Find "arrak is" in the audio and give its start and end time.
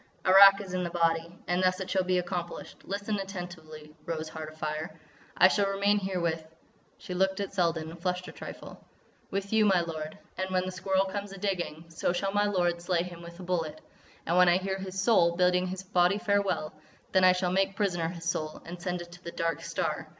0.25-0.73